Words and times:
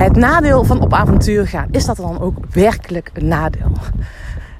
het 0.00 0.16
nadeel 0.16 0.64
van 0.64 0.80
op 0.80 0.94
avontuur 0.94 1.46
gaan, 1.46 1.68
is 1.70 1.84
dat 1.84 1.96
dan 1.96 2.20
ook 2.20 2.36
werkelijk 2.50 3.10
een 3.14 3.28
nadeel? 3.28 3.72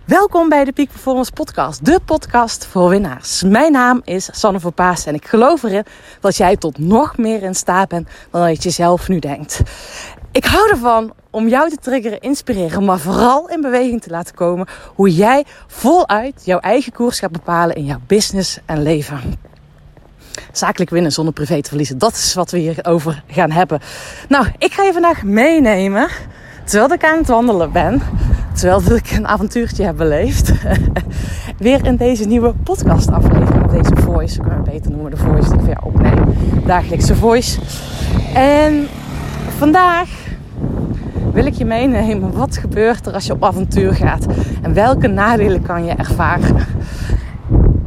Welkom 0.05 0.49
bij 0.49 0.65
de 0.65 0.73
Peak 0.73 0.89
Performance 0.89 1.33
Podcast, 1.33 1.85
de 1.85 2.01
podcast 2.05 2.67
voor 2.67 2.89
winnaars. 2.89 3.43
Mijn 3.43 3.73
naam 3.73 4.01
is 4.05 4.29
Sanne 4.33 4.61
Verpaas 4.61 5.07
en 5.07 5.15
ik 5.15 5.27
geloof 5.27 5.63
erin 5.63 5.85
dat 6.21 6.37
jij 6.37 6.57
tot 6.57 6.79
nog 6.79 7.19
meer 7.19 7.43
in 7.43 7.55
staat 7.55 7.89
bent 7.89 8.09
dan 8.31 8.47
dat 8.47 8.63
je 8.63 8.71
zelf 8.71 9.09
nu 9.09 9.19
denkt. 9.19 9.61
Ik 10.33 10.45
hou 10.45 10.71
ervan 10.71 11.13
om 11.31 11.49
jou 11.49 11.71
te 11.71 11.77
triggeren, 11.77 12.21
inspireren, 12.21 12.85
maar 12.85 12.99
vooral 12.99 13.49
in 13.49 13.61
beweging 13.61 14.03
te 14.03 14.11
laten 14.11 14.35
komen 14.35 14.67
hoe 14.95 15.15
jij 15.15 15.45
voluit 15.67 16.43
jouw 16.45 16.59
eigen 16.59 16.93
koers 16.93 17.19
gaat 17.19 17.33
bepalen 17.33 17.77
in 17.77 17.85
jouw 17.85 18.01
business 18.07 18.59
en 18.67 18.83
leven. 18.83 19.50
Zakelijk 20.53 20.91
winnen 20.91 21.13
zonder 21.13 21.35
privé 21.35 21.63
te 21.63 21.69
verliezen. 21.69 21.99
Dat 21.99 22.13
is 22.13 22.35
wat 22.35 22.51
we 22.51 22.59
hier 22.59 22.79
over 22.83 23.23
gaan 23.27 23.51
hebben. 23.51 23.81
Nou, 24.29 24.47
ik 24.59 24.73
ga 24.73 24.83
je 24.83 24.93
vandaag 24.93 25.23
meenemen 25.23 26.09
terwijl 26.65 26.93
ik 26.93 27.05
aan 27.05 27.19
het 27.19 27.29
wandelen 27.29 27.73
ben. 27.73 28.03
Terwijl 28.55 28.97
ik 28.97 29.11
een 29.11 29.27
avontuurtje 29.27 29.85
heb 29.85 29.97
beleefd. 29.97 30.53
Weer 31.59 31.87
in 31.87 31.97
deze 31.97 32.25
nieuwe 32.25 32.55
podcast 32.63 33.11
aflevering. 33.11 33.71
Deze 33.71 34.03
voice, 34.03 34.35
ik 34.35 34.43
kan 34.43 34.53
het 34.53 34.65
beter 34.65 34.91
noemen. 34.91 35.11
De 35.11 35.17
voice 35.17 35.51
die 35.51 35.61
ik 35.61 35.67
jou 35.67 35.79
opneem. 35.83 36.35
Dagelijkse 36.67 37.17
voice. 37.17 37.61
En 38.35 38.89
vandaag 39.59 40.09
wil 41.33 41.47
ik 41.47 41.55
je 41.55 41.65
meenemen. 41.65 42.33
Wat 42.33 42.57
gebeurt 42.57 43.07
er 43.07 43.13
als 43.13 43.27
je 43.27 43.33
op 43.33 43.45
avontuur 43.45 43.95
gaat? 43.95 44.27
En 44.63 44.75
welke 44.75 45.07
nadelen 45.07 45.63
kan 45.63 45.85
je 45.85 45.93
ervaren? 45.93 46.67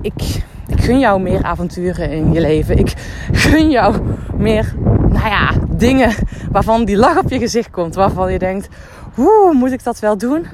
Ik 0.02 0.43
gun 0.84 1.00
jou 1.00 1.22
meer 1.22 1.44
avonturen 1.44 2.12
in 2.12 2.34
je 2.34 2.42
leven. 2.42 2.78
Ik 2.78 2.94
gun 3.32 3.70
jou 3.70 3.96
meer, 4.38 4.74
nou 5.10 5.28
ja, 5.28 5.52
dingen 5.70 6.14
waarvan 6.52 6.86
die 6.86 6.98
lach 6.98 7.18
op 7.18 7.30
je 7.30 7.40
gezicht 7.40 7.70
komt. 7.70 7.96
Waarvan 7.96 8.32
je 8.32 8.40
denkt, 8.40 8.70
hoe 9.14 9.54
moet 9.54 9.72
ik 9.72 9.84
dat 9.84 10.00
wel 10.00 10.18
doen? 10.18 10.46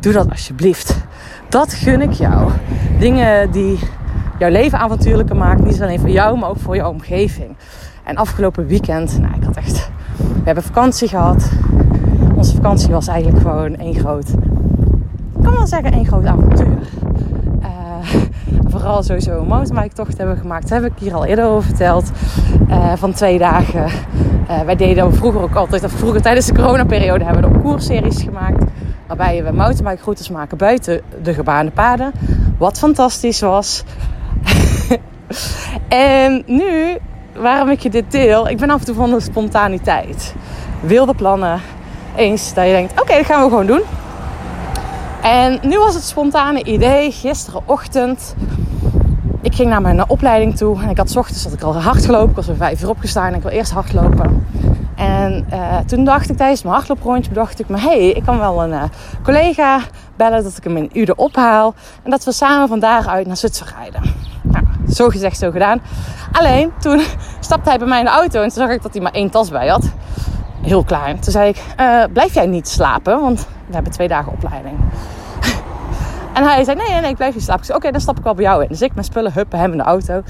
Doe 0.00 0.12
dat 0.12 0.30
alsjeblieft. 0.30 0.96
Dat 1.48 1.72
gun 1.72 2.00
ik 2.00 2.12
jou. 2.12 2.50
Dingen 2.98 3.50
die 3.50 3.78
jouw 4.38 4.50
leven 4.50 4.78
avontuurlijker 4.78 5.36
maken. 5.36 5.64
Niet 5.64 5.82
alleen 5.82 6.00
voor 6.00 6.10
jou, 6.10 6.38
maar 6.38 6.48
ook 6.48 6.60
voor 6.60 6.76
jouw 6.76 6.90
omgeving. 6.90 7.56
En 8.04 8.16
afgelopen 8.16 8.66
weekend, 8.66 9.18
nou, 9.20 9.34
ik 9.34 9.42
had 9.42 9.56
echt... 9.56 9.90
We 10.16 10.44
hebben 10.44 10.64
vakantie 10.64 11.08
gehad. 11.08 11.50
Onze 12.36 12.54
vakantie 12.54 12.90
was 12.90 13.08
eigenlijk 13.08 13.42
gewoon 13.42 13.76
één 13.76 13.94
groot... 13.94 14.28
Ik 15.36 15.46
kan 15.46 15.54
wel 15.54 15.66
zeggen 15.66 15.92
één 15.92 16.06
groot 16.06 16.24
avontuur 16.24 16.69
vooral 18.72 19.02
sowieso 19.02 19.38
een 19.38 19.46
mountainbike 19.46 19.94
tocht 19.94 20.18
hebben 20.18 20.36
gemaakt. 20.36 20.68
Dat 20.68 20.82
heb 20.82 20.92
ik 20.92 20.98
hier 20.98 21.14
al 21.14 21.24
eerder 21.24 21.44
over 21.44 21.62
verteld. 21.62 22.10
Uh, 22.68 22.92
van 22.96 23.12
twee 23.12 23.38
dagen. 23.38 23.86
Uh, 24.50 24.60
wij 24.60 24.76
deden 24.76 25.14
vroeger 25.14 25.42
ook 25.42 25.54
altijd, 25.54 25.84
of 25.84 25.92
vroeger 25.92 26.22
tijdens 26.22 26.46
de 26.46 26.54
coronaperiode 26.54 27.24
hebben 27.24 27.42
we 27.42 27.56
ook 27.56 27.62
koersseries 27.62 28.22
gemaakt. 28.22 28.64
Waarbij 29.06 29.44
we 29.44 29.52
mountainbike 29.52 30.02
routes 30.04 30.28
maken 30.28 30.56
buiten 30.56 31.00
de 31.22 31.34
gebaande 31.34 31.70
paden. 31.70 32.12
Wat 32.58 32.78
fantastisch 32.78 33.40
was. 33.40 33.84
en 35.88 36.42
nu, 36.46 36.96
waarom 37.36 37.68
ik 37.68 37.80
je 37.80 37.90
dit 37.90 38.10
deel, 38.10 38.48
ik 38.48 38.58
ben 38.58 38.70
af 38.70 38.78
en 38.78 38.86
toe 38.86 38.94
van 38.94 39.10
de 39.10 39.20
spontaniteit. 39.20 40.34
Wilde 40.80 41.14
plannen. 41.14 41.60
Eens 42.16 42.54
dat 42.54 42.64
je 42.66 42.72
denkt, 42.72 43.00
oké, 43.00 43.16
dat 43.16 43.26
gaan 43.26 43.42
we 43.42 43.48
gewoon 43.48 43.66
doen. 43.66 43.80
En 45.22 45.58
nu 45.62 45.78
was 45.78 45.94
het 45.94 46.04
spontane 46.04 46.64
idee, 46.64 47.12
gisterenochtend 47.12 48.34
ik 49.42 49.54
ging 49.54 49.68
naar 49.68 49.80
mijn 49.80 50.08
opleiding 50.08 50.56
toe. 50.56 50.82
En 50.82 50.88
ik 50.88 50.96
had 50.96 51.16
ochtends 51.16 51.42
dat 51.42 51.52
ik 51.52 51.62
al 51.62 51.80
hard 51.80 52.04
gelopen. 52.04 52.30
Ik 52.30 52.36
was 52.36 52.48
om 52.48 52.56
vijf 52.56 52.82
uur 52.82 52.88
opgestaan 52.88 53.26
en 53.26 53.34
ik 53.34 53.42
wil 53.42 53.50
eerst 53.50 53.72
hardlopen. 53.72 54.46
En 54.96 55.46
uh, 55.52 55.78
toen 55.78 56.04
dacht 56.04 56.30
ik 56.30 56.36
tijdens 56.36 56.62
mijn 56.62 56.74
hardlooprondje, 56.74 57.28
bedacht 57.28 57.60
ik 57.60 57.68
me... 57.68 57.78
hey, 57.78 58.08
ik 58.08 58.24
kan 58.24 58.38
wel 58.38 58.62
een 58.62 58.70
uh, 58.70 58.82
collega 59.22 59.80
bellen 60.16 60.42
dat 60.42 60.56
ik 60.56 60.64
hem 60.64 60.76
in 60.76 60.90
Ude 60.92 61.16
ophaal. 61.16 61.74
En 62.02 62.10
dat 62.10 62.24
we 62.24 62.32
samen 62.32 62.68
van 62.68 62.78
daaruit 62.78 63.26
naar 63.26 63.36
Zutphen 63.36 63.66
rijden. 63.76 64.02
Nou, 64.42 64.64
zo 64.92 65.08
gezegd, 65.08 65.38
zo 65.38 65.50
gedaan. 65.50 65.80
Alleen, 66.32 66.72
toen 66.78 67.02
stapte 67.40 67.68
hij 67.68 67.78
bij 67.78 67.88
mij 67.88 67.98
in 67.98 68.04
de 68.04 68.10
auto 68.10 68.42
en 68.42 68.48
toen 68.48 68.62
zag 68.62 68.70
ik 68.70 68.82
dat 68.82 68.92
hij 68.92 69.02
maar 69.02 69.12
één 69.12 69.30
tas 69.30 69.50
bij 69.50 69.68
had. 69.68 69.90
Heel 70.62 70.84
klein. 70.84 71.20
Toen 71.20 71.32
zei 71.32 71.48
ik, 71.48 71.62
blijf 72.12 72.34
jij 72.34 72.46
niet 72.46 72.68
slapen? 72.68 73.20
Want 73.20 73.46
we 73.66 73.74
hebben 73.74 73.92
twee 73.92 74.08
dagen 74.08 74.32
opleiding. 74.32 74.76
En 76.34 76.44
hij 76.44 76.64
zei, 76.64 76.76
nee, 76.76 76.88
nee, 76.88 77.00
nee 77.00 77.10
ik 77.10 77.16
blijf 77.16 77.32
hier 77.32 77.42
slapen. 77.42 77.60
Ik 77.60 77.66
zei, 77.66 77.78
oké, 77.78 77.90
dan 77.90 78.00
stap 78.00 78.18
ik 78.18 78.24
wel 78.24 78.34
bij 78.34 78.44
jou 78.44 78.62
in. 78.62 78.68
Dus 78.68 78.82
ik 78.82 78.94
mijn 78.94 79.04
spullen 79.04 79.32
huppen, 79.32 79.58
hem 79.58 79.72
in 79.72 79.78
de 79.78 79.84
auto. 79.84 80.22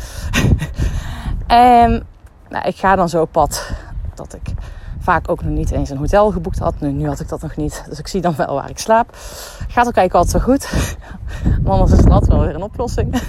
en 1.47 2.06
nou, 2.49 2.69
ik 2.69 2.77
ga 2.77 2.97
dan 2.97 3.09
zo 3.09 3.21
op 3.21 3.33
pad 3.33 3.71
dat 4.15 4.34
ik 4.34 4.55
vaak 5.00 5.31
ook 5.31 5.43
nog 5.43 5.53
niet 5.53 5.71
eens 5.71 5.91
een 5.91 5.97
hotel 5.97 6.31
geboekt 6.31 6.59
had. 6.59 6.81
Nu, 6.81 7.06
had 7.06 7.21
ik 7.21 7.28
dat 7.28 7.43
nog 7.43 7.56
niet. 7.56 7.84
Dus 7.88 7.99
ik 7.99 8.09
zie 8.09 8.21
dan 8.21 8.34
wel 8.37 8.55
waar 8.55 8.71
ik 8.71 8.78
slaap. 8.78 9.16
Gaat 9.69 9.87
ook 9.87 9.93
kijken 9.93 10.19
altijd 10.19 10.43
zo 10.43 10.50
goed. 10.53 10.72
Anders 11.65 11.93
is 11.93 12.05
altijd 12.05 12.32
wel 12.32 12.41
weer 12.41 12.55
een 12.55 12.62
oplossing. 12.62 13.22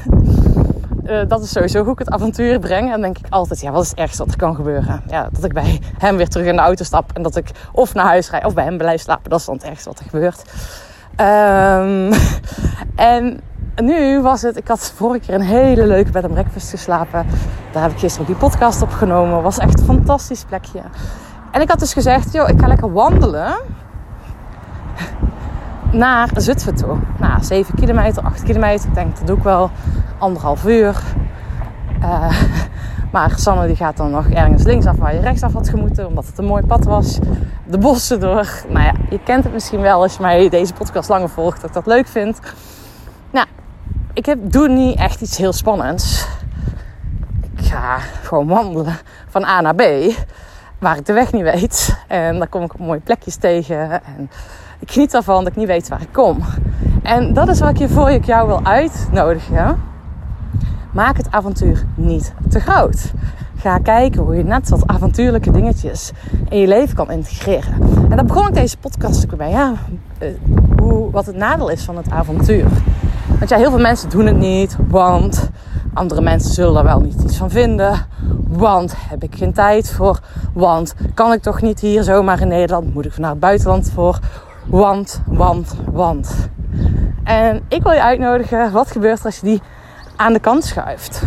Uh, 1.03 1.21
dat 1.27 1.43
is 1.43 1.51
sowieso 1.51 1.83
hoe 1.83 1.93
ik 1.93 1.99
het 1.99 2.09
avontuur 2.09 2.59
breng. 2.59 2.85
En 2.85 2.91
dan 2.91 3.01
denk 3.01 3.17
ik 3.17 3.25
altijd, 3.29 3.61
ja, 3.61 3.71
wat 3.71 3.83
is 3.83 3.89
het 3.89 3.99
ergste 3.99 4.23
wat 4.23 4.31
er 4.31 4.37
kan 4.37 4.55
gebeuren? 4.55 5.01
Ja, 5.07 5.29
dat 5.31 5.43
ik 5.43 5.53
bij 5.53 5.81
hem 5.97 6.17
weer 6.17 6.27
terug 6.27 6.47
in 6.47 6.55
de 6.55 6.61
auto 6.61 6.83
stap. 6.83 7.11
En 7.13 7.21
dat 7.21 7.35
ik 7.35 7.51
of 7.71 7.93
naar 7.93 8.05
huis 8.05 8.29
rijd 8.29 8.45
of 8.45 8.53
bij 8.53 8.63
hem 8.63 8.77
blijf 8.77 9.01
slapen. 9.01 9.29
Dat 9.29 9.39
is 9.39 9.45
dan 9.45 9.55
het 9.55 9.63
ergste 9.63 9.89
wat 9.89 9.99
er 9.99 10.05
gebeurt. 10.09 10.43
Um, 11.17 12.13
en 12.95 13.41
nu 13.75 14.21
was 14.21 14.41
het, 14.41 14.57
ik 14.57 14.67
had 14.67 14.91
vorige 14.95 15.25
keer 15.25 15.35
een 15.35 15.41
hele 15.41 15.87
leuke 15.87 16.11
bed 16.11 16.23
en 16.23 16.31
breakfast 16.31 16.69
geslapen. 16.69 17.25
Daar 17.71 17.81
heb 17.81 17.91
ik 17.91 17.97
gisteren 17.97 18.27
die 18.27 18.35
podcast 18.35 18.81
opgenomen. 18.81 19.41
Was 19.41 19.57
echt 19.57 19.79
een 19.79 19.85
fantastisch 19.85 20.43
plekje. 20.43 20.81
En 21.51 21.61
ik 21.61 21.69
had 21.69 21.79
dus 21.79 21.93
gezegd, 21.93 22.33
joh, 22.33 22.49
ik 22.49 22.59
ga 22.59 22.67
lekker 22.67 22.93
wandelen 22.93 23.53
naar 25.91 26.29
Zutphen 26.35 26.75
toe. 26.75 26.97
Nou, 27.19 27.43
7 27.43 27.75
kilometer, 27.75 28.23
8 28.23 28.43
kilometer. 28.43 28.87
Ik 28.87 28.95
denk, 28.95 29.17
dat 29.17 29.27
doe 29.27 29.37
ik 29.37 29.43
wel 29.43 29.71
anderhalf 30.17 30.65
uur. 30.65 31.03
Uh, 32.01 32.41
maar 33.13 33.31
Sanne 33.35 33.67
die 33.67 33.75
gaat 33.75 33.97
dan 33.97 34.11
nog 34.11 34.29
ergens 34.29 34.63
linksaf 34.63 34.95
waar 34.95 35.13
je 35.13 35.19
rechtsaf 35.19 35.53
had 35.53 35.69
gemoeten. 35.69 36.07
Omdat 36.07 36.25
het 36.25 36.37
een 36.37 36.45
mooi 36.45 36.65
pad 36.65 36.83
was. 36.83 37.19
De 37.65 37.77
bossen 37.77 38.19
door. 38.19 38.63
Nou 38.67 38.85
ja, 38.85 38.93
je 39.09 39.19
kent 39.23 39.43
het 39.43 39.53
misschien 39.53 39.81
wel 39.81 40.01
als 40.01 40.15
je 40.15 40.21
mij 40.21 40.49
deze 40.49 40.73
podcast 40.73 41.09
langer 41.09 41.29
volgt. 41.29 41.61
Dat 41.61 41.69
ik 41.69 41.75
dat 41.75 41.85
leuk 41.85 42.07
vind. 42.07 42.39
Nou, 43.31 43.47
ik 44.13 44.25
heb, 44.25 44.39
doe 44.51 44.67
niet 44.67 44.97
echt 44.97 45.21
iets 45.21 45.37
heel 45.37 45.53
spannends. 45.53 46.27
Ik 47.55 47.65
ga 47.65 47.97
gewoon 47.97 48.47
wandelen 48.47 48.97
van 49.27 49.45
A 49.45 49.61
naar 49.61 49.75
B. 49.75 49.83
Waar 50.79 50.97
ik 50.97 51.05
de 51.05 51.13
weg 51.13 51.31
niet 51.31 51.43
weet. 51.43 51.97
En 52.07 52.37
dan 52.37 52.49
kom 52.49 52.63
ik 52.63 52.73
op 52.73 52.79
mooie 52.79 52.99
plekjes 52.99 53.35
tegen. 53.35 53.91
En 53.91 54.29
ik 54.79 54.91
geniet 54.91 55.13
ervan 55.13 55.43
dat 55.43 55.51
ik 55.51 55.57
niet 55.57 55.67
weet 55.67 55.87
waar 55.87 56.01
ik 56.01 56.11
kom. 56.11 56.43
En 57.03 57.33
dat 57.33 57.47
is 57.47 57.59
wat 57.59 57.69
ik 57.69 57.77
je 57.77 57.89
voor 57.89 58.11
ik 58.11 58.25
jou 58.25 58.47
wil 58.47 58.65
uitnodigen 58.65 59.89
Maak 60.93 61.17
het 61.17 61.31
avontuur 61.31 61.85
niet 61.95 62.33
te 62.49 62.59
groot. 62.59 63.11
Ga 63.55 63.77
kijken 63.77 64.21
hoe 64.21 64.35
je 64.35 64.43
net 64.43 64.69
wat 64.69 64.87
avontuurlijke 64.87 65.51
dingetjes 65.51 66.11
in 66.49 66.59
je 66.59 66.67
leven 66.67 66.95
kan 66.95 67.11
integreren. 67.11 67.73
En 68.09 68.15
daar 68.15 68.25
begon 68.25 68.47
ik 68.47 68.53
deze 68.53 68.77
podcast 68.77 69.25
ook 69.25 69.37
bij. 69.37 69.49
Ja, 69.49 69.73
eh, 70.17 70.29
hoe, 70.79 71.11
wat 71.11 71.25
het 71.25 71.35
nadeel 71.35 71.69
is 71.69 71.83
van 71.83 71.97
het 71.97 72.09
avontuur. 72.09 72.65
Want 73.37 73.49
ja, 73.49 73.57
heel 73.57 73.69
veel 73.69 73.79
mensen 73.79 74.09
doen 74.09 74.25
het 74.25 74.37
niet, 74.37 74.77
want 74.87 75.49
andere 75.93 76.21
mensen 76.21 76.53
zullen 76.53 76.77
er 76.77 76.83
wel 76.83 76.99
niet 76.99 77.21
iets 77.21 77.37
van 77.37 77.49
vinden. 77.49 78.05
Want 78.47 78.93
heb 79.09 79.23
ik 79.23 79.35
geen 79.35 79.53
tijd 79.53 79.91
voor? 79.91 80.19
Want 80.53 80.95
kan 81.13 81.33
ik 81.33 81.41
toch 81.41 81.61
niet 81.61 81.79
hier 81.79 82.03
zomaar 82.03 82.41
in 82.41 82.47
Nederland? 82.47 82.93
Moet 82.93 83.05
ik 83.05 83.17
naar 83.17 83.29
het 83.29 83.39
buitenland 83.39 83.91
voor? 83.93 84.19
Want, 84.67 85.21
want, 85.25 85.75
want. 85.91 86.49
En 87.23 87.61
ik 87.67 87.83
wil 87.83 87.91
je 87.91 88.03
uitnodigen, 88.03 88.71
wat 88.71 88.91
gebeurt 88.91 89.19
er 89.19 89.25
als 89.25 89.39
je 89.39 89.45
die 89.45 89.61
aan 90.21 90.33
de 90.33 90.39
kant 90.39 90.63
schuift. 90.63 91.23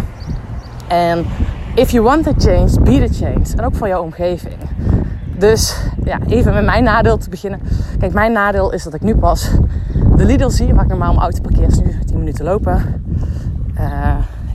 En 0.89 1.27
if 1.75 1.91
you 1.91 2.05
want 2.05 2.27
a 2.27 2.33
change, 2.39 2.81
be 2.81 3.09
the 3.09 3.25
change. 3.25 3.57
En 3.57 3.65
ook 3.65 3.75
voor 3.75 3.89
jouw 3.89 4.03
omgeving. 4.03 4.57
Dus 5.39 5.77
ja, 6.05 6.19
even 6.29 6.55
met 6.55 6.65
mijn 6.65 6.85
nadeel 6.85 7.19
te 7.19 7.31
beginnen. 7.31 7.61
Kijk, 7.99 8.13
mijn 8.13 8.33
nadeel 8.33 8.73
is 8.73 8.83
dat 8.83 8.95
ik 8.95 9.01
nu 9.01 9.17
pas 9.17 9.51
de 10.17 10.25
Lidl 10.25 10.49
zie, 10.49 10.75
waar 10.75 10.85
ik 10.85 10.91
normaal 10.91 11.13
mijn 11.13 11.23
auto 11.23 11.41
parkeer, 11.41 11.67
is 11.67 11.79
nu 11.79 11.99
10 12.07 12.19
minuten 12.19 12.45
lopen. 12.45 13.05
Uh, 13.79 14.15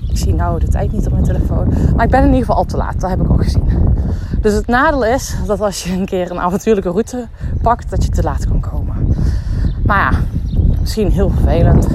ik 0.10 0.18
zie 0.18 0.34
nou 0.34 0.60
de 0.60 0.68
tijd 0.68 0.92
niet 0.92 1.06
op 1.06 1.12
mijn 1.12 1.24
telefoon. 1.24 1.74
Maar 1.96 2.06
ik 2.06 2.12
ben 2.12 2.20
in 2.20 2.26
ieder 2.26 2.40
geval 2.40 2.56
al 2.56 2.66
te 2.66 2.78
laat, 2.78 3.00
dat 3.00 3.10
heb 3.10 3.22
ik 3.22 3.32
ook 3.32 3.44
gezien. 3.44 3.94
Dus 4.42 4.54
het 4.54 4.68
nadeel 4.68 5.06
is 5.06 5.36
dat 5.46 5.62
als 5.62 5.84
je 5.84 5.94
een 5.94 6.06
keer 6.06 6.32
een 6.32 6.40
avontuurlijke 6.40 6.90
route 6.90 7.28
pakt, 7.62 7.90
dat 7.90 8.04
je 8.04 8.10
te 8.10 8.24
laat 8.24 8.48
kan 8.48 8.60
komen. 8.60 9.16
Maar 9.86 10.12
ja, 10.12 10.20
misschien 10.80 11.12
heel 11.12 11.30
vervelend. 11.30 11.88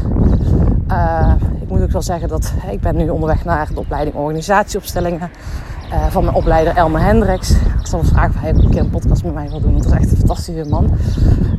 Uh, 0.91 1.33
ik 1.61 1.69
moet 1.69 1.83
ook 1.83 1.91
wel 1.91 2.03
zeggen 2.03 2.29
dat 2.29 2.53
ik 2.71 2.81
ben 2.81 2.97
nu 2.97 3.09
onderweg 3.09 3.45
naar 3.45 3.69
de 3.75 3.81
opleiding 3.81 4.17
organisatieopstellingen 4.17 5.31
uh, 5.93 6.07
van 6.07 6.25
mijn 6.25 6.37
opleider 6.37 6.77
Elmer 6.77 7.01
Hendricks. 7.01 7.51
Ik 7.51 7.87
zal 7.87 8.05
vragen 8.05 8.31
of 8.35 8.41
hij 8.41 8.51
een 8.51 8.71
keer 8.71 8.81
een 8.81 8.91
podcast 8.91 9.25
met 9.25 9.35
mij 9.35 9.49
wil 9.49 9.61
doen, 9.61 9.77
dat 9.77 9.87
is 9.87 9.93
echt 9.93 10.11
een 10.11 10.17
fantastische 10.17 10.69
man. 10.69 10.91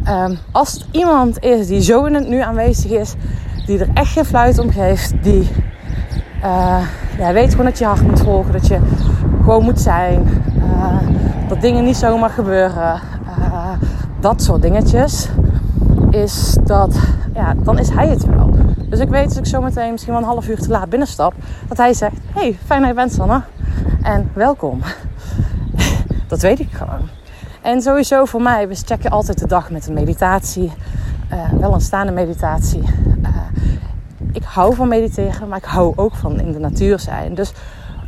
Uh, 0.08 0.30
als 0.52 0.72
het 0.74 0.86
iemand 0.92 1.44
is 1.44 1.68
die 1.68 1.82
zo 1.82 2.04
in 2.06 2.14
het 2.14 2.28
nu 2.28 2.40
aanwezig 2.40 2.92
is, 2.92 3.14
die 3.66 3.80
er 3.80 3.90
echt 3.94 4.12
geen 4.12 4.26
fluit 4.26 4.60
om 4.60 4.72
geeft, 4.72 5.14
die 5.24 5.50
uh, 6.44 6.82
ja, 7.18 7.34
weet 7.34 7.52
gewoon 7.52 7.66
dat 7.66 7.78
je 7.78 7.86
hart 7.86 8.02
moet 8.02 8.22
volgen, 8.22 8.52
dat 8.52 8.68
je 8.68 8.80
gewoon 9.44 9.64
moet 9.64 9.82
zijn, 9.82 10.28
dat 11.48 11.62
dingen 11.62 11.84
niet 11.84 11.98
zomaar 11.98 12.30
gebeuren. 12.30 13.02
dat 14.20 14.42
soort 14.42 14.62
dingetjes, 14.62 15.30
is 16.10 16.58
dat, 16.64 17.00
ja, 17.34 17.54
dan 17.64 17.80
is 17.80 17.90
hij 17.90 18.08
het 18.08 18.26
wel. 18.26 18.45
Dus 18.90 19.00
ik 19.00 19.10
weet 19.10 19.26
als 19.26 19.38
ik 19.38 19.46
zometeen 19.46 19.92
misschien 19.92 20.14
wel 20.14 20.22
een 20.22 20.28
half 20.28 20.48
uur 20.48 20.60
te 20.60 20.70
laat 20.70 20.90
binnenstap, 20.90 21.34
dat 21.68 21.78
hij 21.78 21.94
zegt: 21.94 22.16
Hey, 22.34 22.58
fijn 22.66 22.80
dat 22.80 22.90
je 22.90 22.96
bent, 22.96 23.14
Sanne. 23.14 23.42
En 24.02 24.32
welkom. 24.34 24.82
dat 26.28 26.42
weet 26.42 26.60
ik 26.60 26.72
gewoon. 26.72 27.10
En 27.62 27.82
sowieso 27.82 28.26
voor 28.26 28.42
mij, 28.42 28.68
we 28.68 28.76
checken 28.76 29.10
altijd 29.10 29.40
de 29.40 29.48
dag 29.48 29.72
met 29.72 29.88
een 29.88 29.94
meditatie. 29.94 30.72
Uh, 31.32 31.52
wel 31.60 31.74
een 31.74 31.82
staande 31.82 32.12
meditatie. 32.12 32.82
Uh, 32.82 33.28
ik 34.32 34.44
hou 34.44 34.76
van 34.76 34.88
mediteren, 34.88 35.48
maar 35.48 35.58
ik 35.58 35.64
hou 35.64 35.94
ook 35.96 36.16
van 36.16 36.40
in 36.40 36.52
de 36.52 36.60
natuur 36.60 37.00
zijn. 37.00 37.36
Dus 37.36 37.54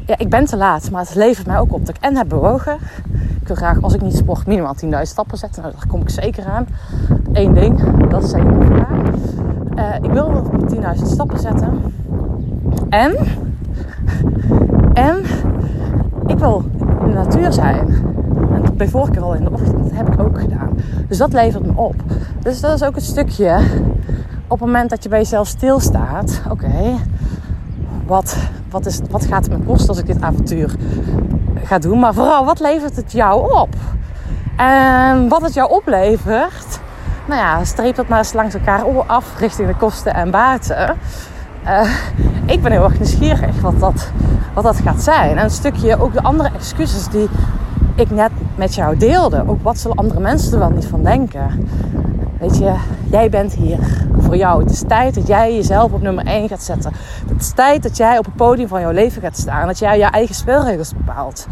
ja, 0.06 0.18
ik 0.18 0.30
ben 0.30 0.46
te 0.46 0.58
laat, 0.58 0.92
maar 0.92 1.02
het 1.02 1.16
levert 1.16 1.48
mij 1.48 1.58
ook 1.58 1.74
op 1.74 1.86
dat 1.86 1.96
ik 1.96 2.04
en 2.04 2.16
heb 2.16 2.30
bewogen. 2.30 2.78
Ik 3.42 3.48
wil 3.48 3.56
graag, 3.56 3.82
als 3.82 3.94
ik 3.94 4.02
niet 4.02 4.16
sport, 4.16 4.48
minimaal 4.48 4.76
10.000 4.86 4.90
stappen 5.02 5.38
zetten. 5.38 5.62
Nou, 5.62 5.74
daar 5.74 5.88
kom 5.88 6.02
ik 6.02 6.10
zeker 6.10 6.46
aan. 6.46 6.68
Eén 7.34 7.54
ding, 7.54 8.08
dat 8.10 8.24
is 8.24 8.30
zeker 8.30 8.70
waar. 8.70 9.02
Uh, 9.78 9.96
ik 10.02 10.12
wil 10.12 10.44
10.000 10.98 11.06
stappen 11.06 11.40
zetten. 11.40 11.94
En, 12.90 13.16
en 14.94 15.24
ik 16.26 16.40
wil 16.40 16.64
in 17.02 17.08
de 17.08 17.14
natuur 17.14 17.54
zijn. 17.54 17.88
En 18.54 18.78
bij 18.78 18.88
voorkeur 18.88 19.24
al 19.24 19.34
in 19.34 19.44
de 19.44 19.52
ochtend. 19.52 19.84
Dat 19.84 19.92
heb 19.92 20.14
ik 20.14 20.20
ook 20.20 20.40
gedaan. 20.40 20.70
Dus 21.08 21.18
dat 21.18 21.34
levert 21.34 21.66
me 21.66 21.72
op. 21.76 21.96
Dus 22.40 22.62
dat 22.62 22.74
is 22.74 22.84
ook 22.84 22.96
het 22.96 23.04
stukje. 23.04 23.60
Op 24.48 24.60
het 24.60 24.68
moment 24.68 24.90
dat 24.90 25.04
je 25.04 25.10
bij 25.10 25.20
jezelf 25.20 25.48
stilstaat. 25.48 26.42
Oké, 26.50 26.96
wat, 28.06 28.38
wat, 28.70 28.86
is, 28.86 29.00
wat 29.10 29.26
gaat 29.26 29.46
het 29.46 29.58
me 29.58 29.66
kosten 29.66 29.90
als 29.90 29.98
ik 29.98 30.06
dit 30.06 30.22
avontuur 30.22 30.76
ga 31.64 31.80
doen? 31.80 32.00
Maar 32.00 32.14
vooral, 32.14 32.46
wat 32.46 32.60
levert 32.60 32.96
het 32.96 33.12
jou 33.12 33.62
op? 33.62 33.76
En 34.58 35.28
wat 35.28 35.42
het 35.42 35.54
jou 35.54 35.72
oplevert, 35.72 36.80
nou 37.28 37.40
ja, 37.40 37.64
streep 37.64 37.96
dat 37.96 38.08
maar 38.08 38.18
eens 38.18 38.34
langs 38.34 38.54
elkaar 38.54 38.84
af 39.06 39.40
richting 39.40 39.68
de 39.68 39.76
kosten 39.76 40.14
en 40.14 40.32
baten. 40.32 40.98
Uh, 41.66 41.96
ik 42.46 42.62
ben 42.62 42.72
heel 42.72 42.84
erg 42.84 43.00
nieuwsgierig 43.00 43.62
wat 43.62 43.80
dat, 43.80 44.12
wat 44.54 44.64
dat 44.64 44.78
gaat 44.78 45.02
zijn. 45.02 45.38
En 45.38 45.44
een 45.44 45.50
stukje 45.50 46.02
ook 46.02 46.14
de 46.14 46.22
andere 46.22 46.50
excuses 46.56 47.08
die 47.08 47.30
ik 47.96 48.10
net 48.10 48.32
met 48.56 48.76
jou 48.76 48.98
deelde. 48.98 49.44
Ook 49.48 49.64
wat 49.64 49.80
zullen 49.80 49.98
andere 49.98 50.20
mensen 50.20 50.54
er 50.54 50.60
wel 50.60 50.70
niet 50.70 50.86
van 50.86 51.04
denken? 51.04 51.70
Weet 52.40 52.58
je, 52.58 52.74
jij 53.10 53.30
bent 53.30 53.54
hier 53.54 53.80
voor 54.20 54.38
jou. 54.38 54.64
Het 54.64 54.72
is 54.72 54.84
tijd 54.88 55.16
dat 55.16 55.28
jij 55.28 55.56
jezelf 55.56 55.92
op 55.92 56.02
nummer 56.02 56.26
1 56.26 56.48
gaat 56.48 56.64
zetten. 56.64 56.94
Het 57.28 57.42
is 57.42 57.52
tijd 57.52 57.84
dat 57.84 57.98
jij 57.98 58.18
op 58.18 58.26
het 58.26 58.36
podium 58.36 58.68
van 58.68 58.82
jouw 58.82 58.92
leven 58.92 59.22
gaat 59.22 59.38
staan. 59.38 59.68
Dat 59.68 59.80
jij 59.80 59.98
je 59.98 60.04
eigen 60.04 60.36
spelregels 60.36 60.94
bepaalt. 60.94 61.48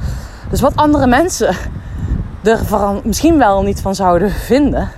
Dus 0.49 0.61
wat 0.61 0.75
andere 0.75 1.07
mensen 1.07 1.55
er 2.43 2.59
misschien 3.03 3.37
wel 3.37 3.63
niet 3.63 3.81
van 3.81 3.95
zouden 3.95 4.31
vinden. 4.31 4.89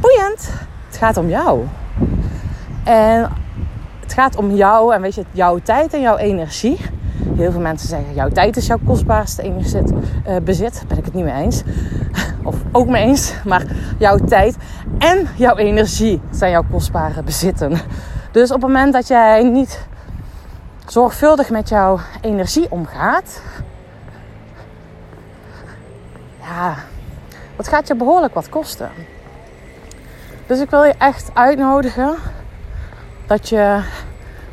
Boeiend. 0.00 0.50
Het 0.86 0.96
gaat 0.96 1.16
om 1.16 1.28
jou. 1.28 1.64
En 2.84 3.30
het 4.00 4.12
gaat 4.12 4.36
om 4.36 4.50
jou 4.54 4.94
en 4.94 5.00
weet 5.00 5.14
je, 5.14 5.24
jouw 5.30 5.58
tijd 5.58 5.94
en 5.94 6.00
jouw 6.00 6.16
energie. 6.16 6.78
Heel 7.36 7.50
veel 7.50 7.60
mensen 7.60 7.88
zeggen, 7.88 8.14
jouw 8.14 8.28
tijd 8.28 8.56
is 8.56 8.66
jouw 8.66 8.78
kostbaarste 8.84 9.46
uh, 9.46 10.36
bezit. 10.42 10.84
Ben 10.88 10.98
ik 10.98 11.04
het 11.04 11.14
niet 11.14 11.24
mee 11.24 11.42
eens. 11.42 11.62
Of 12.42 12.56
ook 12.72 12.88
mee 12.88 13.04
eens. 13.04 13.34
Maar 13.44 13.64
jouw 13.98 14.16
tijd 14.16 14.56
en 14.98 15.28
jouw 15.36 15.56
energie 15.56 16.20
zijn 16.30 16.50
jouw 16.50 16.64
kostbare 16.70 17.22
bezitten. 17.22 17.72
Dus 18.32 18.48
op 18.50 18.62
het 18.62 18.70
moment 18.70 18.92
dat 18.92 19.08
jij 19.08 19.42
niet 19.42 19.86
zorgvuldig 20.86 21.50
met 21.50 21.68
jouw 21.68 21.98
energie 22.20 22.70
omgaat, 22.70 23.42
ja, 26.40 26.74
dat 27.56 27.68
gaat 27.68 27.88
je 27.88 27.94
behoorlijk 27.94 28.34
wat 28.34 28.48
kosten. 28.48 28.90
Dus 30.50 30.60
ik 30.60 30.70
wil 30.70 30.84
je 30.84 30.94
echt 30.98 31.30
uitnodigen 31.32 32.14
dat 33.26 33.48
je 33.48 33.80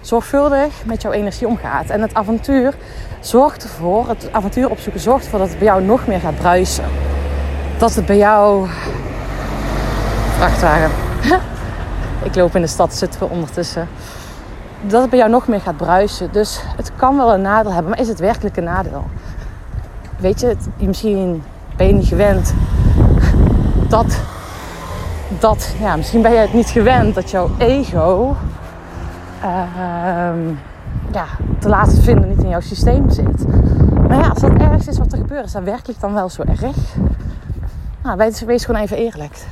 zorgvuldig 0.01 0.85
met 0.85 1.01
jouw 1.01 1.11
energie 1.11 1.47
omgaat. 1.47 1.89
En 1.89 2.01
het 2.01 2.13
avontuur 2.13 2.73
zorgt 3.19 3.63
ervoor, 3.63 4.07
het 4.07 4.29
avontuur 4.31 4.69
opzoeken 4.69 5.01
zorgt 5.01 5.23
ervoor 5.23 5.39
dat 5.39 5.49
het 5.49 5.57
bij 5.57 5.67
jou 5.67 5.83
nog 5.83 6.07
meer 6.07 6.19
gaat 6.19 6.35
bruisen. 6.35 6.83
Dat 7.77 7.95
het 7.95 8.05
bij 8.05 8.17
jou. 8.17 8.67
Vrachtwagen. 10.37 10.91
Ik 12.27 12.35
loop 12.35 12.55
in 12.55 12.61
de 12.61 12.67
stad, 12.67 12.93
zitten 12.93 13.19
we 13.19 13.29
ondertussen. 13.29 13.87
Dat 14.81 15.01
het 15.01 15.09
bij 15.09 15.19
jou 15.19 15.31
nog 15.31 15.47
meer 15.47 15.61
gaat 15.61 15.77
bruisen. 15.77 16.29
Dus 16.31 16.61
het 16.75 16.91
kan 16.95 17.17
wel 17.17 17.33
een 17.33 17.41
nadeel 17.41 17.73
hebben, 17.73 17.91
maar 17.91 18.01
is 18.01 18.07
het 18.07 18.19
werkelijk 18.19 18.57
een 18.57 18.63
nadeel? 18.63 19.05
Weet 20.19 20.39
je, 20.39 20.55
misschien 20.77 21.43
ben 21.75 21.87
je 21.87 21.93
niet 21.93 22.07
gewend 22.07 22.53
dat. 23.87 24.19
Dat, 25.39 25.75
ja, 25.79 25.95
misschien 25.95 26.21
ben 26.21 26.31
je 26.31 26.37
het 26.37 26.53
niet 26.53 26.69
gewend 26.69 27.15
dat 27.15 27.31
jouw 27.31 27.49
ego 27.57 28.35
uh, 29.43 29.49
ja, 31.11 31.25
te 31.59 31.69
laten 31.69 32.03
vinden 32.03 32.29
niet 32.29 32.43
in 32.43 32.49
jouw 32.49 32.59
systeem 32.59 33.09
zit. 33.09 33.47
Maar 34.07 34.17
ja, 34.17 34.27
als 34.27 34.39
dat 34.39 34.51
ergens 34.51 34.87
is 34.87 34.97
wat 34.97 35.11
er 35.11 35.17
gebeurt, 35.17 35.45
is 35.45 35.51
dat 35.51 35.63
werkelijk 35.63 35.99
dan 35.99 36.13
wel 36.13 36.29
zo 36.29 36.41
erg? 36.41 36.75
Nou, 38.03 38.17
wees, 38.17 38.41
wees 38.41 38.65
gewoon 38.65 38.81
even 38.81 38.97
eerlijk. 38.97 39.45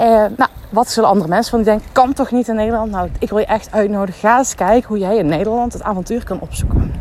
Uh, 0.00 0.06
nou, 0.36 0.50
wat 0.70 0.90
zullen 0.90 1.08
andere 1.08 1.28
mensen 1.28 1.50
van 1.50 1.58
die 1.58 1.68
denken? 1.68 1.88
Kan 1.92 2.12
toch 2.12 2.30
niet 2.30 2.48
in 2.48 2.54
Nederland? 2.54 2.90
Nou, 2.90 3.08
ik 3.18 3.28
wil 3.28 3.38
je 3.38 3.46
echt 3.46 3.72
uitnodigen. 3.72 4.20
Ga 4.20 4.38
eens 4.38 4.54
kijken 4.54 4.88
hoe 4.88 4.98
jij 4.98 5.16
in 5.16 5.26
Nederland 5.26 5.72
het 5.72 5.82
avontuur 5.82 6.24
kan 6.24 6.40
opzoeken. 6.40 6.94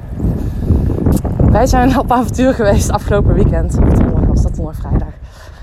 Wij 1.38 1.66
zijn 1.66 2.00
op 2.00 2.12
avontuur 2.12 2.54
geweest 2.54 2.92
afgelopen 2.92 3.34
weekend. 3.34 3.78
Of 3.80 4.26
was 4.28 4.42
dat 4.42 4.56
donderdag 4.56 4.82
vrijdag. 4.82 5.14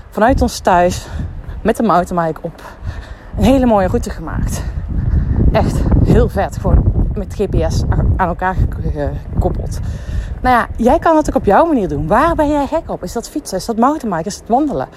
Vanuit 0.09 0.41
ons 0.41 0.59
thuis 0.59 1.07
met 1.61 1.77
de 1.77 1.83
mountainbike 1.83 2.39
op. 2.41 2.61
Een 3.37 3.43
hele 3.43 3.65
mooie 3.65 3.87
route 3.87 4.09
gemaakt. 4.09 4.63
Echt 5.51 5.81
heel 6.05 6.29
vet. 6.29 6.57
Gewoon 6.57 6.91
met 7.13 7.33
GPS 7.33 7.83
aan 8.15 8.27
elkaar 8.27 8.55
gekoppeld. 9.33 9.79
Nou 10.41 10.55
ja, 10.55 10.67
jij 10.75 10.99
kan 10.99 11.15
het 11.15 11.29
ook 11.29 11.35
op 11.35 11.45
jouw 11.45 11.65
manier 11.65 11.87
doen. 11.87 12.07
Waar 12.07 12.35
ben 12.35 12.49
jij 12.49 12.67
gek 12.67 12.89
op? 12.89 13.03
Is 13.03 13.13
dat 13.13 13.29
fietsen? 13.29 13.57
Is 13.57 13.65
dat 13.65 13.77
mountainbiken? 13.77 14.25
Is 14.25 14.39
dat 14.39 14.47
wandelen? 14.47 14.87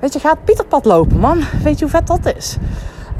Weet 0.00 0.12
je, 0.12 0.18
ga 0.18 0.30
het 0.30 0.44
Pieterpad 0.44 0.84
lopen, 0.84 1.18
man. 1.18 1.40
Weet 1.62 1.78
je 1.78 1.84
hoe 1.84 1.94
vet 1.94 2.06
dat 2.06 2.34
is? 2.36 2.56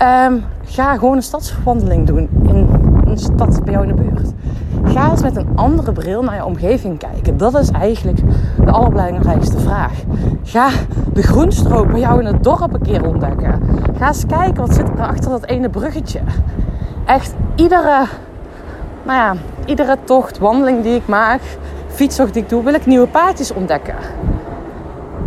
Um, 0.02 0.44
ga 0.64 0.94
gewoon 0.94 1.16
een 1.16 1.22
stadswandeling 1.22 2.06
doen 2.06 2.28
in 2.42 2.69
een 3.06 3.19
stad 3.19 3.64
bij 3.64 3.72
jou 3.72 3.88
in 3.88 3.96
de 3.96 4.02
buurt. 4.02 4.32
Ga 4.87 5.11
eens 5.11 5.23
met 5.23 5.37
een 5.37 5.49
andere 5.55 5.93
bril 5.93 6.23
naar 6.23 6.35
je 6.35 6.44
omgeving 6.44 6.99
kijken. 6.99 7.37
Dat 7.37 7.59
is 7.59 7.71
eigenlijk 7.71 8.19
de 8.65 8.71
allerbelangrijkste 8.71 9.59
vraag. 9.59 9.93
Ga 10.43 10.69
de 11.12 11.23
groenstrook 11.23 11.91
bij 11.91 12.00
jou 12.00 12.21
in 12.21 12.27
het 12.27 12.44
dorp 12.44 12.75
een 12.75 12.83
keer 12.83 13.07
ontdekken. 13.07 13.61
Ga 13.99 14.09
eens 14.09 14.26
kijken 14.26 14.66
wat 14.66 14.75
zit 14.75 14.88
er 14.88 15.07
achter 15.07 15.31
dat 15.31 15.45
ene 15.45 15.69
bruggetje. 15.69 16.21
Echt 17.05 17.35
iedere, 17.55 18.07
nou 19.02 19.19
ja, 19.19 19.35
iedere 19.64 19.97
tocht, 20.05 20.38
wandeling 20.38 20.83
die 20.83 20.95
ik 20.95 21.07
maak, 21.07 21.40
fietstocht 21.88 22.33
die 22.33 22.43
ik 22.43 22.49
doe, 22.49 22.62
wil 22.62 22.75
ik 22.75 22.87
nieuwe 22.87 23.07
paadjes 23.07 23.52
ontdekken. 23.52 23.95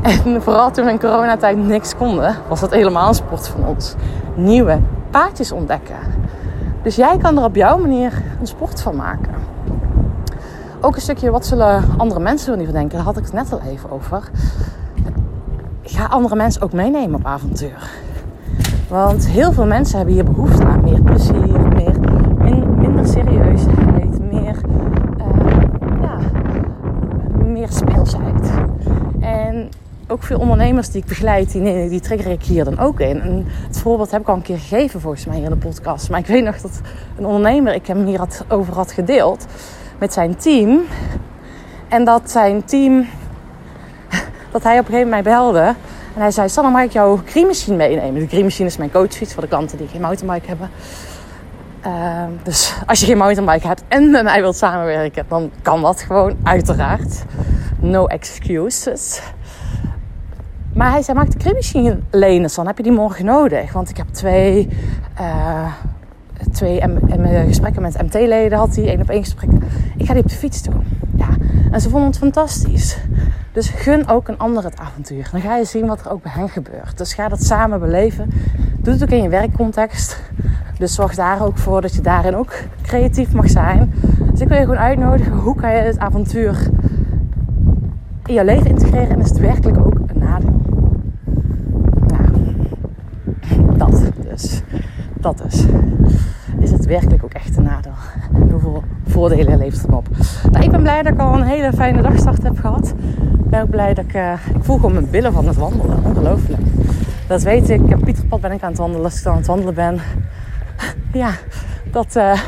En 0.01 0.42
vooral 0.42 0.72
toen 0.72 0.89
in 0.89 1.00
coronatijd 1.00 1.58
niks 1.58 1.96
konden, 1.96 2.36
was 2.48 2.60
dat 2.60 2.74
helemaal 2.74 3.08
een 3.08 3.13
sport 3.13 3.48
van 3.48 3.66
ons. 3.66 3.96
Nieuwe 4.36 4.80
paadjes 5.10 5.51
ontdekken. 5.51 5.96
Dus 6.82 6.96
jij 6.96 7.18
kan 7.18 7.38
er 7.38 7.44
op 7.44 7.56
jouw 7.56 7.78
manier 7.78 8.13
een 8.39 8.48
sport 8.48 8.82
van 8.82 8.96
maken. 8.96 9.49
Ook 10.81 10.95
een 10.95 11.01
stukje, 11.01 11.31
wat 11.31 11.45
zullen 11.45 11.83
andere 11.98 12.19
mensen 12.19 12.51
er 12.51 12.57
niet 12.57 12.67
van 12.67 12.75
denken? 12.75 12.95
Daar 12.98 13.05
had 13.05 13.17
ik 13.17 13.24
het 13.24 13.33
net 13.33 13.51
al 13.51 13.62
even 13.62 13.91
over. 13.91 14.29
Ga 15.83 16.05
andere 16.05 16.36
mensen 16.36 16.62
ook 16.62 16.74
meenemen 16.74 17.19
op 17.19 17.25
avontuur. 17.25 17.89
Want 18.89 19.27
heel 19.27 19.51
veel 19.51 19.65
mensen 19.65 19.98
hebben 19.98 20.13
hier 20.15 20.24
behoefte 20.24 20.65
aan 20.65 20.83
meer 20.83 21.01
plezier, 21.01 21.59
meer, 21.75 22.00
minder 22.77 23.07
serieusheid, 23.07 24.31
meer, 24.31 24.55
uh, 25.17 25.62
ja, 26.01 26.17
meer 27.45 27.69
speelsheid. 27.71 28.51
En 29.19 29.69
ook 30.07 30.24
veel 30.24 30.39
ondernemers 30.39 30.89
die 30.89 31.01
ik 31.01 31.07
begeleid, 31.07 31.51
die, 31.51 31.89
die 31.89 32.00
trigger 32.00 32.31
ik 32.31 32.43
hier 32.43 32.63
dan 32.63 32.79
ook 32.79 33.00
in. 33.00 33.45
Het 33.67 33.79
voorbeeld 33.79 34.12
heb 34.12 34.21
ik 34.21 34.27
al 34.27 34.36
een 34.36 34.41
keer 34.41 34.59
gegeven 34.59 35.01
volgens 35.01 35.25
mij 35.25 35.36
hier 35.36 35.45
in 35.45 35.51
de 35.51 35.67
podcast. 35.67 36.09
Maar 36.09 36.19
ik 36.19 36.27
weet 36.27 36.43
nog 36.43 36.62
dat 36.62 36.81
een 37.17 37.25
ondernemer, 37.25 37.74
ik 37.74 37.88
hem 37.88 38.05
hier 38.05 38.19
had, 38.19 38.45
over 38.48 38.74
had 38.74 38.91
gedeeld 38.91 39.45
met 40.00 40.13
zijn 40.13 40.38
team. 40.38 40.82
En 41.88 42.03
dat 42.03 42.32
zijn 42.32 42.65
team, 42.65 43.08
dat 44.51 44.63
hij 44.63 44.79
op 44.79 44.86
een 44.86 44.91
gegeven 44.91 45.10
moment 45.10 45.24
mij 45.24 45.34
belde. 45.34 45.75
En 46.15 46.22
hij 46.22 46.32
zei, 46.32 46.50
Sanne, 46.50 46.72
mag 46.72 46.84
ik 46.84 46.91
jouw 46.91 47.20
creammachine 47.25 47.75
meenemen? 47.75 48.20
De 48.20 48.27
creammachine 48.27 48.68
is 48.68 48.77
mijn 48.77 48.91
coachfiets 48.91 49.34
voor 49.34 49.41
de 49.41 49.50
klanten 49.50 49.77
die 49.77 49.88
geen 49.88 50.01
mountainbike 50.01 50.48
hebben. 50.48 50.70
Uh, 51.86 52.24
dus 52.44 52.74
als 52.86 53.00
je 53.00 53.06
geen 53.06 53.18
mountainbike 53.18 53.68
hebt 53.68 53.84
en 53.88 54.12
met 54.12 54.24
mij 54.24 54.41
wilt 54.41 54.56
samenwerken, 54.56 55.25
dan 55.27 55.51
kan 55.62 55.82
dat 55.82 56.01
gewoon, 56.01 56.38
uiteraard. 56.44 57.24
No 57.79 58.06
excuses. 58.06 59.22
Maar 60.74 60.91
hij 60.91 61.01
zei, 61.01 61.18
maak 61.18 61.32
de 61.32 61.38
creammachine 61.38 62.00
lenen, 62.12 62.50
dan 62.56 62.68
heb 62.68 62.77
je 62.77 62.84
die 62.84 62.91
morgen 62.91 63.25
nodig. 63.25 63.74
Want 63.74 63.89
ik 63.89 63.98
heb 63.98 64.08
twee, 64.08 64.70
uh, 65.20 65.74
twee 66.51 66.81
gesprekken 67.48 67.81
met 67.81 68.01
MT-leden 68.01 68.58
had 68.58 68.75
hij, 68.75 68.88
één 68.88 69.01
op 69.01 69.10
één 69.10 69.24
gesprek. 69.24 69.50
Ik 69.98 70.05
ga 70.05 70.13
die 70.13 70.24
op 70.24 70.29
de 70.29 70.36
fiets 70.36 70.63
doen. 70.63 70.84
Ja, 71.15 71.29
en 71.72 71.81
ze 71.81 71.89
vonden 71.89 72.10
het 72.10 72.17
fantastisch. 72.17 72.98
Dus 73.51 73.69
gun 73.69 74.08
ook 74.08 74.27
een 74.27 74.38
ander 74.38 74.63
het 74.63 74.77
avontuur. 74.77 75.29
Dan 75.31 75.41
ga 75.41 75.55
je 75.55 75.65
zien 75.65 75.88
wat 75.88 76.00
er 76.00 76.12
ook 76.12 76.24
bij 76.24 76.31
hen 76.36 76.50
gebeurt. 76.50 76.98
Dus 76.98 77.13
ga 77.13 77.27
dat 77.27 77.43
samen 77.43 77.79
beleven. 77.79 78.29
Doe 78.77 78.93
het 78.93 79.03
ook 79.03 79.10
in 79.10 79.22
je 79.22 79.29
werkcontext. 79.29 80.22
Dus 80.77 80.93
zorg 80.93 81.15
daar 81.15 81.46
ook 81.46 81.58
voor 81.58 81.81
dat 81.81 81.96
je 81.96 82.01
daarin 82.01 82.36
ook 82.36 82.53
creatief 82.81 83.34
mag 83.34 83.50
zijn. 83.50 83.93
Dus 84.31 84.39
ik 84.39 84.48
wil 84.48 84.58
je 84.58 84.63
gewoon 84.63 84.79
uitnodigen. 84.79 85.34
Hoe 85.34 85.55
kan 85.55 85.72
je 85.72 85.81
het 85.81 86.00
avontuur 86.00 86.69
in 88.25 88.34
jouw 88.34 88.46
leven 88.46 88.69
integreren? 88.69 89.10
En 89.10 89.19
is 89.19 89.29
het 89.29 89.38
werkelijk 89.38 89.77
ook 89.77 89.93
een 89.93 90.19
nadeel? 90.19 90.62
Nou, 92.08 93.77
dat 93.77 94.12
dus. 94.29 94.62
Dat 95.20 95.38
dus. 95.38 95.66
Is 96.60 96.72
het 96.72 96.86
werkelijk 96.86 97.24
ook 97.24 97.34
echt 97.34 97.58
een 97.58 97.64
nadeel? 97.64 97.94
Hoeveel 98.52 98.84
voordelen 99.08 99.58
levert 99.58 99.82
het 99.82 99.92
op? 99.92 100.08
Nou, 100.52 100.64
ik 100.64 100.72
ben 100.72 100.82
blij 100.82 101.04
dat 101.04 101.14
ik 101.14 101.20
al 101.20 101.34
een 101.34 101.44
hele 101.44 101.74
fijne 101.74 102.02
dagstart 102.02 102.44
heb 102.44 102.60
gehad. 102.60 102.94
Ik 103.44 103.50
ben 103.50 103.62
ook 103.62 103.70
blij 103.70 103.94
dat 103.94 104.06
ik... 104.06 104.14
Uh, 104.14 104.34
ik 104.56 104.64
voel 104.64 104.76
gewoon 104.76 104.94
mijn 104.94 105.10
billen 105.10 105.34
van 105.34 105.48
het 105.48 105.56
wandelen. 105.56 106.04
Ongelooflijk. 106.04 106.62
Dat 107.28 107.44
weet 107.44 107.70
ik. 107.70 107.82
Op 107.82 108.04
Pieterpad 108.04 108.42
ben 108.42 108.52
ik 108.52 108.62
aan 108.62 108.70
het 108.70 108.78
wandelen. 108.78 109.04
Als 109.06 109.18
ik 109.18 109.24
dan 109.24 109.32
aan 109.32 109.38
het 109.38 109.48
wandelen 109.48 109.74
ben... 109.74 110.00
Ja, 111.22 111.32
dat... 111.92 112.16
Uh, 112.16 112.42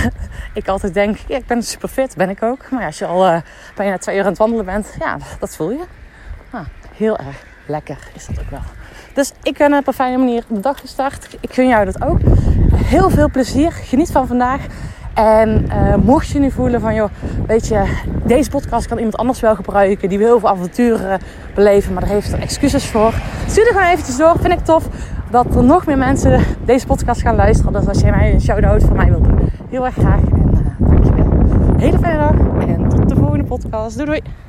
ik 0.54 0.68
altijd 0.68 0.94
denk, 0.94 1.18
ik 1.26 1.46
ben 1.46 1.62
super 1.62 1.88
fit, 1.88 2.16
ben 2.16 2.30
ik 2.30 2.42
ook. 2.42 2.70
Maar 2.70 2.84
als 2.84 2.98
je 2.98 3.06
al 3.06 3.26
uh, 3.26 3.36
bijna 3.74 3.98
twee 3.98 4.16
uur 4.16 4.22
aan 4.22 4.28
het 4.28 4.38
wandelen 4.38 4.64
bent, 4.64 4.94
ja, 4.98 5.16
dat 5.40 5.56
voel 5.56 5.70
je. 5.70 5.84
Nou, 6.52 6.64
heel 6.96 7.16
erg 7.16 7.44
lekker 7.66 7.98
is 8.14 8.26
dat 8.26 8.40
ook 8.40 8.50
wel. 8.50 8.60
Dus 9.16 9.32
ik 9.42 9.58
ben 9.58 9.74
op 9.74 9.86
een 9.86 9.92
fijne 9.92 10.16
manier 10.16 10.44
de 10.48 10.60
dag 10.60 10.80
gestart. 10.80 11.36
Ik 11.40 11.52
gun 11.52 11.68
jou 11.68 11.84
dat 11.84 12.02
ook. 12.02 12.18
Heel 12.74 13.10
veel 13.10 13.30
plezier. 13.30 13.72
Geniet 13.72 14.10
van 14.10 14.26
vandaag. 14.26 14.66
En 15.14 15.66
uh, 15.68 15.94
mocht 15.94 16.28
je 16.28 16.38
nu 16.38 16.50
voelen 16.50 16.80
van, 16.80 16.94
joh, 16.94 17.10
weet 17.46 17.68
je, 17.68 17.84
deze 18.24 18.50
podcast 18.50 18.86
kan 18.86 18.96
iemand 18.96 19.16
anders 19.16 19.40
wel 19.40 19.54
gebruiken. 19.54 20.08
Die 20.08 20.18
wil 20.18 20.26
heel 20.26 20.40
veel 20.40 20.48
avonturen 20.48 21.20
beleven, 21.54 21.92
maar 21.92 22.02
daar 22.02 22.12
heeft 22.12 22.32
er 22.32 22.40
excuses 22.40 22.86
voor. 22.86 23.14
Stuur 23.46 23.66
er 23.66 23.72
gewoon 23.72 23.88
eventjes 23.88 24.16
door. 24.16 24.34
Vind 24.40 24.52
ik 24.52 24.64
tof 24.64 24.88
dat 25.30 25.54
er 25.54 25.64
nog 25.64 25.86
meer 25.86 25.98
mensen 25.98 26.44
deze 26.64 26.86
podcast 26.86 27.20
gaan 27.20 27.36
luisteren. 27.36 27.72
Dus 27.72 27.88
als 27.88 28.00
jij 28.00 28.10
mij 28.10 28.32
een 28.32 28.40
shout-out 28.40 28.82
van 28.82 28.96
mij 28.96 29.08
wilt 29.08 29.24
doen, 29.24 29.50
heel 29.70 29.84
erg 29.84 29.94
graag. 29.94 30.20
En 30.20 30.50
uh, 30.52 30.88
dankjewel. 30.88 31.74
Hele 31.76 31.98
fijne 31.98 32.18
dag 32.18 32.66
en 32.66 32.88
tot 32.88 33.08
de 33.08 33.16
volgende 33.16 33.44
podcast. 33.44 33.96
Doei 33.96 34.06
doei. 34.06 34.45